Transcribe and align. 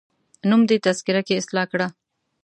نوم 0.49 0.61
دي 0.69 0.77
تذکره 0.85 1.21
کي 1.27 1.33
اصلاح 1.41 1.65
کړه 1.71 1.87